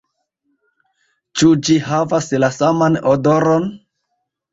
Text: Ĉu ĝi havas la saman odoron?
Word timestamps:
Ĉu 1.41 1.49
ĝi 1.67 1.75
havas 1.89 2.29
la 2.45 2.49
saman 2.55 2.97
odoron? 3.13 3.69